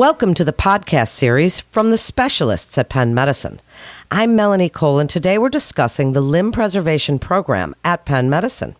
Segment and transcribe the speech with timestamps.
[0.00, 3.60] Welcome to the podcast series from the specialists at Penn Medicine.
[4.10, 8.76] I'm Melanie Cole, and today we're discussing the limb preservation program at Penn Medicine.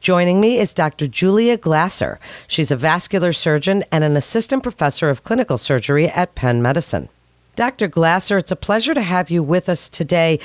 [0.00, 1.06] Joining me is Dr.
[1.06, 2.18] Julia Glaser.
[2.46, 7.10] She's a vascular surgeon and an assistant professor of clinical surgery at Penn Medicine.
[7.54, 7.86] Dr.
[7.86, 10.40] Glaser, it's a pleasure to have you with us today.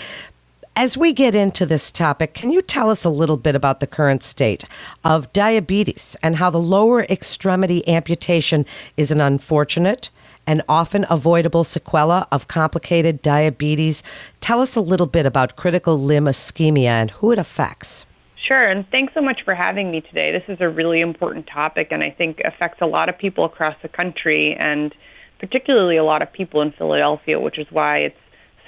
[0.75, 3.85] As we get into this topic, can you tell us a little bit about the
[3.85, 4.63] current state
[5.03, 8.65] of diabetes and how the lower extremity amputation
[8.97, 10.09] is an unfortunate
[10.47, 14.01] and often avoidable sequela of complicated diabetes?
[14.39, 18.07] Tell us a little bit about critical limb ischemia and who it affects.
[18.47, 20.31] Sure, and thanks so much for having me today.
[20.31, 23.75] This is a really important topic and I think affects a lot of people across
[23.83, 24.95] the country and
[25.37, 28.17] particularly a lot of people in Philadelphia, which is why it's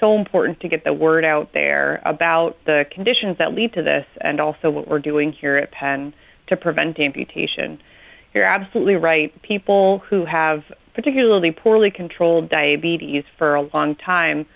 [0.00, 4.04] so important to get the word out there about the conditions that lead to this
[4.20, 6.12] and also what we're doing here at Penn
[6.48, 7.78] to prevent amputation.
[8.34, 9.32] You're absolutely right.
[9.42, 10.60] People who have
[10.94, 14.46] particularly poorly controlled diabetes for a long time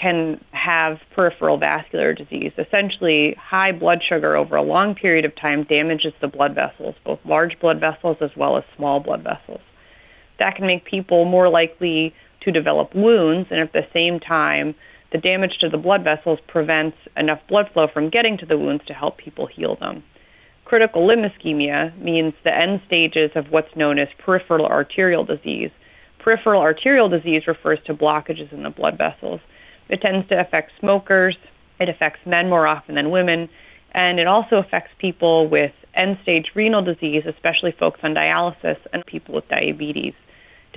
[0.00, 2.52] can have peripheral vascular disease.
[2.56, 7.18] Essentially, high blood sugar over a long period of time damages the blood vessels, both
[7.24, 9.60] large blood vessels as well as small blood vessels.
[10.38, 14.74] That can make people more likely to develop wounds, and at the same time,
[15.12, 18.84] the damage to the blood vessels prevents enough blood flow from getting to the wounds
[18.86, 20.02] to help people heal them.
[20.64, 25.70] Critical limb ischemia means the end stages of what's known as peripheral arterial disease.
[26.18, 29.40] Peripheral arterial disease refers to blockages in the blood vessels.
[29.88, 31.36] It tends to affect smokers,
[31.80, 33.48] it affects men more often than women,
[33.92, 39.06] and it also affects people with end stage renal disease, especially folks on dialysis and
[39.06, 40.12] people with diabetes.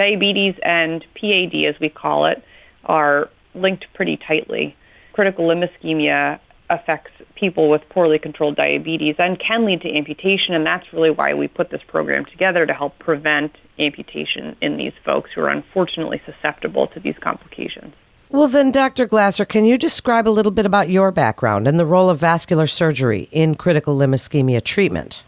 [0.02, 2.44] Diabetes and PAD, as we call it,
[2.86, 4.76] are linked pretty tightly.
[5.14, 6.40] Critical limb ischemia
[6.72, 11.36] affects people with poorly controlled diabetes and can lead to amputation, and that's really why
[11.36, 16.20] we put this program together to help prevent amputation in these folks who are unfortunately
[16.26, 17.94] susceptible to these complications.
[18.30, 19.06] Well, then, Dr.
[19.06, 22.66] Glaser, can you describe a little bit about your background and the role of vascular
[22.66, 25.22] surgery in critical limb ischemia treatment?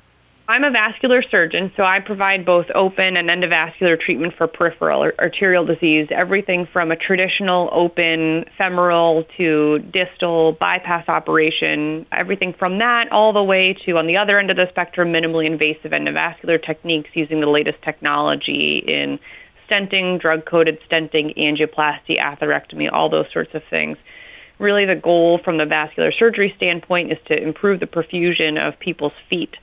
[0.46, 5.66] I'm a vascular surgeon, so I provide both open and endovascular treatment for peripheral arterial
[5.66, 13.32] disease, everything from a traditional open femoral to distal bypass operation, everything from that all
[13.32, 17.40] the way to, on the other end of the spectrum, minimally invasive endovascular techniques using
[17.40, 19.20] the latest technology in
[19.72, 23.96] stenting, drug coated stenting, angioplasty, atherectomy, all those sorts of things.
[24.60, 29.14] Really, the goal from the vascular surgery standpoint is to improve the perfusion of people's
[29.30, 29.56] feet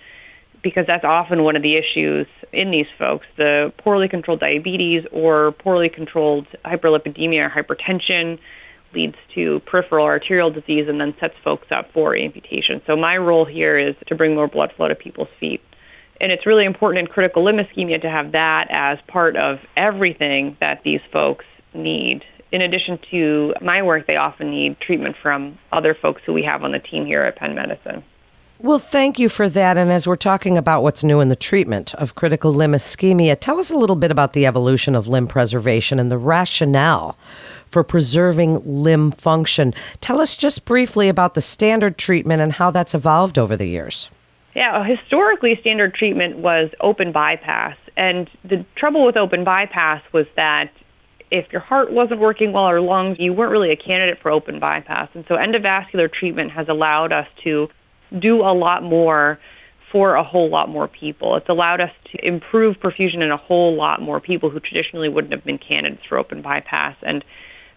[0.62, 5.52] because that's often one of the issues in these folks the poorly controlled diabetes or
[5.52, 8.38] poorly controlled hyperlipidemia or hypertension
[8.94, 12.80] leads to peripheral arterial disease and then sets folks up for amputation.
[12.86, 15.60] So my role here is to bring more blood flow to people's feet.
[16.20, 20.56] And it's really important in critical limb ischemia to have that as part of everything
[20.60, 22.22] that these folks need.
[22.52, 26.62] In addition to my work, they often need treatment from other folks who we have
[26.62, 28.04] on the team here at Penn Medicine.
[28.62, 29.78] Well, thank you for that.
[29.78, 33.58] And as we're talking about what's new in the treatment of critical limb ischemia, tell
[33.58, 37.16] us a little bit about the evolution of limb preservation and the rationale
[37.64, 39.72] for preserving limb function.
[40.02, 44.10] Tell us just briefly about the standard treatment and how that's evolved over the years.
[44.54, 47.78] Yeah, historically, standard treatment was open bypass.
[47.96, 50.70] And the trouble with open bypass was that
[51.30, 54.60] if your heart wasn't working well or lungs, you weren't really a candidate for open
[54.60, 55.08] bypass.
[55.14, 57.70] And so endovascular treatment has allowed us to
[58.18, 59.38] do a lot more
[59.92, 61.36] for a whole lot more people.
[61.36, 65.32] It's allowed us to improve perfusion in a whole lot more people who traditionally wouldn't
[65.32, 66.96] have been candidates for open bypass.
[67.02, 67.24] And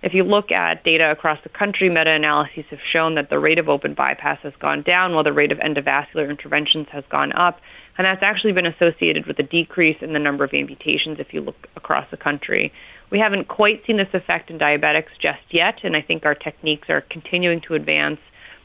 [0.04, 3.58] if you look at data across the country, meta analyses have shown that the rate
[3.58, 7.60] of open bypass has gone down while the rate of endovascular interventions has gone up.
[7.98, 11.42] And that's actually been associated with a decrease in the number of amputations if you
[11.42, 12.72] look across the country.
[13.12, 16.90] We haven't quite seen this effect in diabetics just yet, and I think our techniques
[16.90, 18.20] are continuing to advance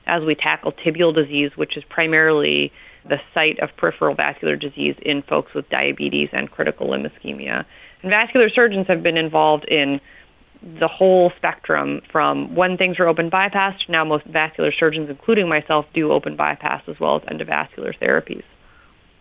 [0.09, 2.73] as we tackle tibial disease, which is primarily
[3.09, 7.65] the site of peripheral vascular disease in folks with diabetes and critical limb ischemia.
[8.03, 10.01] And vascular surgeons have been involved in
[10.63, 15.49] the whole spectrum from when things are open bypass to now most vascular surgeons, including
[15.49, 18.43] myself, do open bypass as well as endovascular therapies.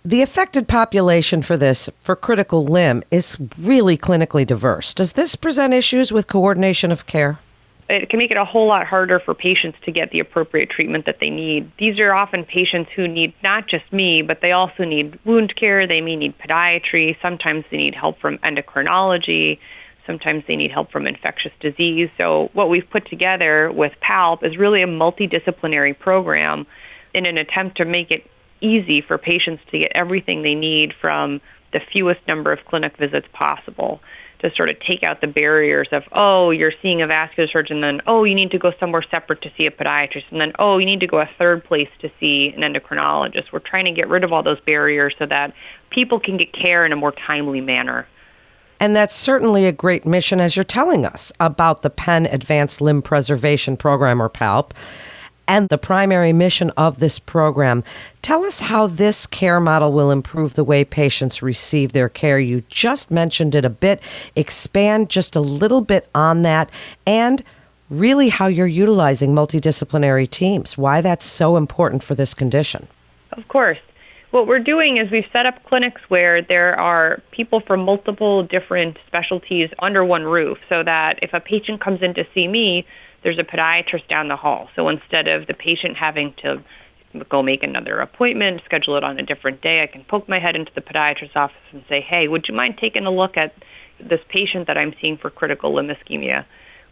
[0.03, 4.93] The affected population for this, for critical limb, is really clinically diverse.
[4.93, 7.39] Does this present issues with coordination of care?
[7.89, 11.05] It can make it a whole lot harder for patients to get the appropriate treatment
[11.05, 11.71] that they need.
[11.79, 15.87] These are often patients who need not just me, but they also need wound care,
[15.87, 19.59] they may need podiatry, sometimes they need help from endocrinology,
[20.05, 22.09] sometimes they need help from infectious disease.
[22.17, 26.67] So, what we've put together with PALP is really a multidisciplinary program
[27.13, 28.29] in an attempt to make it
[28.59, 31.39] easy for patients to get everything they need from
[31.71, 34.01] the fewest number of clinic visits possible
[34.39, 38.01] to sort of take out the barriers of, oh, you're seeing a vascular surgeon, then,
[38.05, 40.85] oh, you need to go somewhere separate to see a podiatrist, and then, oh, you
[40.85, 43.51] need to go a third place to see an endocrinologist.
[43.51, 45.53] We're trying to get rid of all those barriers so that
[45.89, 48.07] people can get care in a more timely manner.
[48.79, 53.01] And that's certainly a great mission, as you're telling us about the Penn Advanced Limb
[53.01, 54.71] Preservation Program, or PALP
[55.47, 57.83] and the primary mission of this program.
[58.21, 62.39] Tell us how this care model will improve the way patients receive their care.
[62.39, 64.01] You just mentioned it a bit.
[64.35, 66.69] Expand just a little bit on that
[67.05, 67.43] and
[67.89, 72.87] really how you're utilizing multidisciplinary teams, why that's so important for this condition.
[73.31, 73.77] Of course.
[74.31, 78.97] What we're doing is we've set up clinics where there are people from multiple different
[79.07, 82.85] specialties under one roof so that if a patient comes in to see me,
[83.27, 84.69] there's a podiatrist down the hall.
[84.73, 86.63] So instead of the patient having to
[87.29, 90.55] go make another appointment, schedule it on a different day, I can poke my head
[90.55, 93.53] into the podiatrist's office and say, hey, would you mind taking a look at
[93.99, 96.45] this patient that I'm seeing for critical limb ischemia?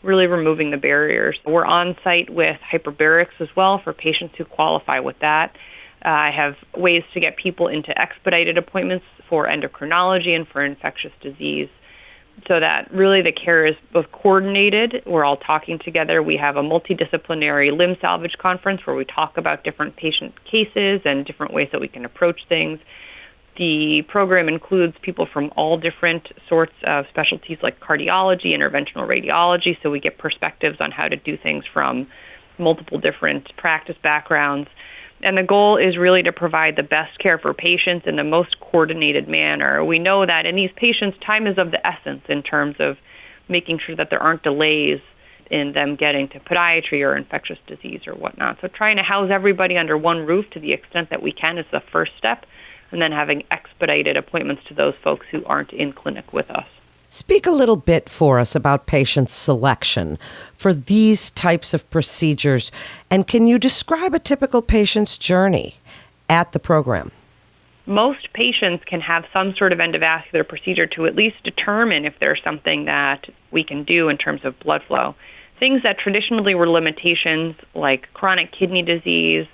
[0.04, 1.38] Really removing the barriers.
[1.46, 5.56] We're on site with hyperbarics as well for patients who qualify with that.
[6.04, 11.14] Uh, I have ways to get people into expedited appointments for endocrinology and for infectious
[11.22, 11.70] disease
[12.48, 15.04] so that really the care is both coordinated.
[15.06, 16.22] We're all talking together.
[16.22, 21.26] We have a multidisciplinary limb salvage conference where we talk about different patient cases and
[21.26, 22.80] different ways that we can approach things.
[23.58, 29.90] The program includes people from all different sorts of specialties like cardiology, interventional radiology, so
[29.90, 32.08] we get perspectives on how to do things from
[32.60, 34.70] multiple different practice backgrounds.
[35.26, 38.60] And the goal is really to provide the best care for patients in the most
[38.60, 39.84] coordinated manner.
[39.84, 42.98] We know that in these patients, time is of the essence in terms of
[43.50, 45.00] making sure that there aren't delays
[45.50, 48.58] in them getting to podiatry or infectious disease or whatnot.
[48.62, 51.66] So trying to house everybody under one roof to the extent that we can is
[51.72, 52.46] the first step,
[52.92, 56.68] and then having expedited appointments to those folks who aren't in clinic with us.
[57.10, 60.18] Speak a little bit for us about patient selection
[60.54, 62.72] for these types of procedures,
[63.10, 65.76] and can you describe a typical patient's journey
[66.30, 67.12] at the program?
[67.86, 72.42] Most patients can have some sort of endovascular procedure to at least determine if there's
[72.44, 75.14] something that we can do in terms of blood flow.
[75.60, 79.46] Things that traditionally were limitations, like chronic kidney disease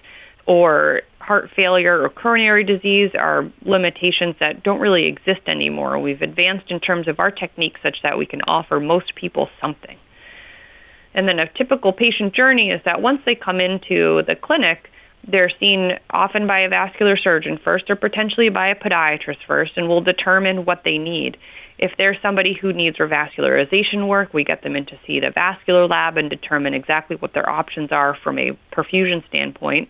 [0.46, 6.00] or heart failure or coronary disease are limitations that don't really exist anymore.
[6.00, 9.98] We've advanced in terms of our technique such that we can offer most people something.
[11.14, 14.90] And then a typical patient journey is that once they come into the clinic,
[15.30, 19.88] they're seen often by a vascular surgeon first or potentially by a podiatrist first, and
[19.88, 21.38] we'll determine what they need.
[21.78, 25.88] If there's somebody who needs revascularization work, we get them in to see the vascular
[25.88, 29.90] lab and determine exactly what their options are from a perfusion standpoint.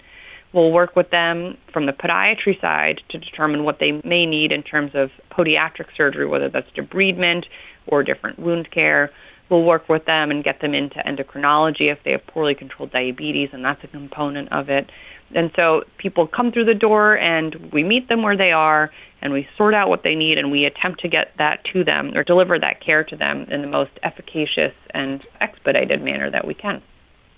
[0.54, 4.64] We'll work with them from the podiatry side to determine what they may need in
[4.64, 7.46] terms of podiatric surgery, whether that's debridement
[7.88, 9.12] or different wound care.
[9.50, 13.50] We'll work with them and get them into endocrinology if they have poorly controlled diabetes,
[13.54, 14.90] and that's a component of it.
[15.34, 19.32] And so people come through the door and we meet them where they are and
[19.32, 22.24] we sort out what they need and we attempt to get that to them or
[22.24, 26.82] deliver that care to them in the most efficacious and expedited manner that we can.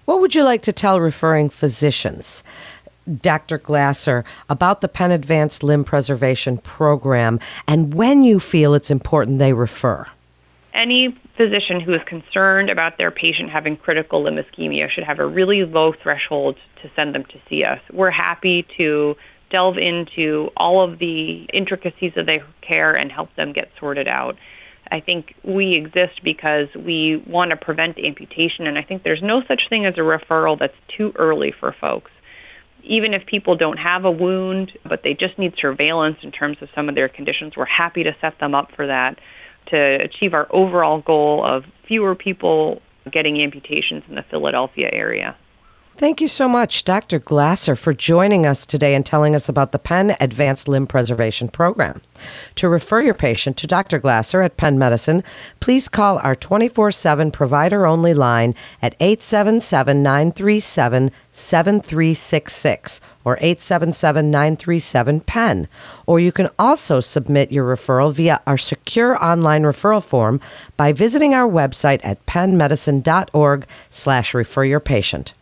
[0.05, 2.43] What would you like to tell referring physicians
[3.21, 3.57] Dr.
[3.57, 9.53] Glaser, about the Penn Advanced Limb Preservation Program and when you feel it's important they
[9.53, 10.05] refer.
[10.73, 15.25] Any physician who is concerned about their patient having critical limb ischemia should have a
[15.25, 17.79] really low threshold to send them to see us.
[17.91, 19.15] We're happy to
[19.51, 24.35] delve into all of the intricacies of their care and help them get sorted out.
[24.91, 29.41] I think we exist because we want to prevent amputation, and I think there's no
[29.47, 32.11] such thing as a referral that's too early for folks
[32.83, 36.69] even if people don't have a wound, but they just need surveillance in terms of
[36.75, 39.17] some of their conditions, we're happy to set them up for that
[39.67, 45.35] to achieve our overall goal of fewer people getting amputations in the Philadelphia area.
[45.95, 47.19] Thank you so much, Dr.
[47.19, 52.01] Glaser, for joining us today and telling us about the Penn Advanced Limb Preservation Program.
[52.55, 53.99] To refer your patient to Dr.
[53.99, 55.23] Glaser at Penn Medicine,
[55.59, 65.21] please call our 24 7 provider only line at 877 937 7366 or 877 937
[65.21, 65.67] PENN.
[66.07, 70.41] Or you can also submit your referral via our secure online referral form
[70.75, 75.35] by visiting our website at pennmedicine.org slash refer your patient.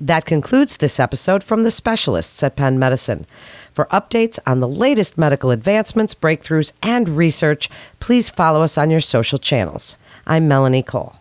[0.00, 3.26] That concludes this episode from the specialists at Penn Medicine.
[3.74, 7.68] For updates on the latest medical advancements, breakthroughs, and research,
[8.00, 9.98] please follow us on your social channels.
[10.26, 11.19] I'm Melanie Cole.